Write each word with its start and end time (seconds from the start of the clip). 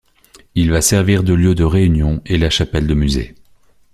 Il 0.55 0.71
va 0.71 0.81
servir 0.81 1.23
de 1.23 1.31
lieu 1.35 1.53
de 1.53 1.63
réunion 1.63 2.23
et 2.25 2.39
la 2.39 2.49
chapelle 2.49 2.87
de 2.87 2.95
musée. 2.95 3.35